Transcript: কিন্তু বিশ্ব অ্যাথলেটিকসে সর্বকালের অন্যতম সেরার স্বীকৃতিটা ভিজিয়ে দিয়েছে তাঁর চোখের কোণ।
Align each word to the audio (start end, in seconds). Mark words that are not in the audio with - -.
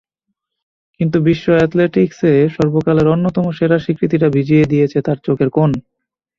কিন্তু 0.99 1.17
বিশ্ব 1.27 1.45
অ্যাথলেটিকসে 1.51 2.31
সর্বকালের 2.55 3.07
অন্যতম 3.07 3.45
সেরার 3.51 3.83
স্বীকৃতিটা 3.85 4.27
ভিজিয়ে 4.29 4.65
দিয়েছে 4.65 4.97
তাঁর 5.01 5.17
চোখের 5.25 5.49
কোণ। 5.49 5.69